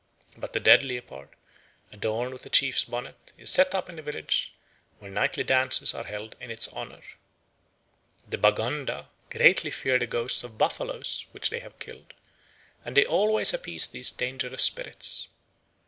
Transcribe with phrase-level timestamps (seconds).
[0.35, 1.29] But the dead leopard,
[1.91, 4.51] adorned with a chief's bonnet, is set up in the village,
[4.97, 7.01] where nightly dances are held in its honour.
[8.27, 12.15] The Baganda greatly fear the ghosts of buffaloes which they have killed,
[12.83, 15.27] and they always appease these dangerous spirits.